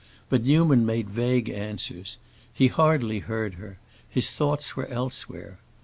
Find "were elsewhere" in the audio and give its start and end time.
4.75-5.59